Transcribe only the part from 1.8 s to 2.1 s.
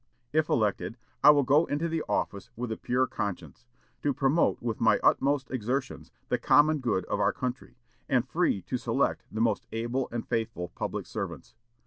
the